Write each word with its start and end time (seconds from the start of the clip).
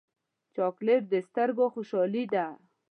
چاکلېټ 0.55 1.01
د 1.09 1.13
سترګو 1.27 1.65
خوشحالي 1.73 2.23
ده. 2.33 2.45